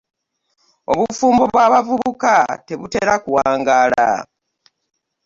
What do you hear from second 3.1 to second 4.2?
ku wangaala.